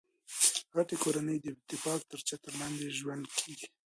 [0.75, 3.65] غټۍ کورنۍ د اتفاق تر چتر لاندي ژوند کیي.